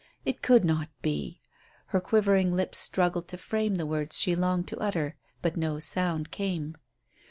[0.25, 1.41] It could not be.
[1.89, 6.31] Her quivering lips struggled to frame the words she longed to utter, but no sound
[6.31, 6.75] came.